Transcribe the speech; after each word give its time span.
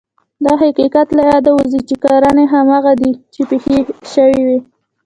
دا 0.45 0.53
حقیقت 0.63 1.07
له 1.17 1.23
یاده 1.31 1.51
ووځي 1.53 1.81
چې 1.87 1.95
کړنې 2.03 2.45
هماغه 2.53 2.93
دي 3.01 3.11
چې 3.33 3.41
پېښې 3.49 3.77
شوې. 4.13 4.57